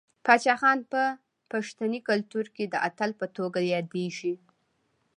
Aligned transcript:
باچا 0.25 0.55
خان 0.61 0.79
په 0.91 1.01
پښتني 1.51 1.99
کلتور 2.09 2.45
کې 2.55 2.65
د 2.67 2.75
اتل 2.87 3.11
په 3.19 3.25
توګه 3.37 3.59
یادیږي. 3.73 4.33